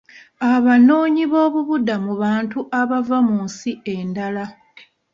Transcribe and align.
Abanoonyiboobubudamu 0.53 2.11
bantu 2.23 2.59
abava 2.79 3.17
mu 3.27 3.35
nsi 3.45 3.71
endala. 3.95 4.45